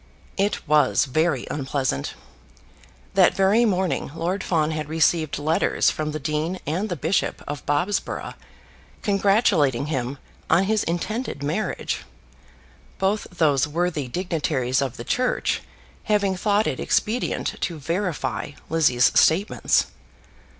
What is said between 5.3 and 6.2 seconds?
letters from the